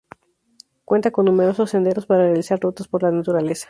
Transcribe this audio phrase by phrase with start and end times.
[0.83, 3.59] Cuenta con numerosos senderos para realizar rutas por la naturaleza.